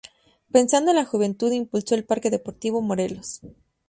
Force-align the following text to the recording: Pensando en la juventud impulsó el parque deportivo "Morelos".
Pensando 0.51 0.89
en 0.89 0.95
la 0.97 1.05
juventud 1.05 1.51
impulsó 1.51 1.93
el 1.93 2.03
parque 2.05 2.31
deportivo 2.31 2.81
"Morelos". 2.81 3.41